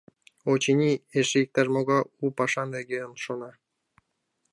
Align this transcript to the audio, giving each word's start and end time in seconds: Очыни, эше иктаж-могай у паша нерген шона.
Очыни, 0.51 0.91
эше 1.19 1.37
иктаж-могай 1.43 2.03
у 2.23 2.25
паша 2.37 2.63
нерген 2.73 3.11
шона. 3.23 3.51